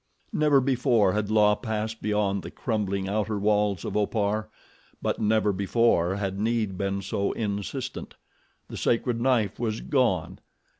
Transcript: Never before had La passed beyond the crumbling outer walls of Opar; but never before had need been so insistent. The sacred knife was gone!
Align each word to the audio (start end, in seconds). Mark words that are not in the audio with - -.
Never 0.33 0.59
before 0.61 1.11
had 1.13 1.29
La 1.29 1.53
passed 1.53 2.01
beyond 2.01 2.41
the 2.41 2.49
crumbling 2.49 3.07
outer 3.07 3.37
walls 3.37 3.85
of 3.85 3.95
Opar; 3.95 4.49
but 4.99 5.19
never 5.21 5.53
before 5.53 6.15
had 6.15 6.39
need 6.39 6.75
been 6.75 7.03
so 7.03 7.33
insistent. 7.33 8.15
The 8.67 8.77
sacred 8.77 9.21
knife 9.21 9.59
was 9.59 9.79
gone! 9.79 10.39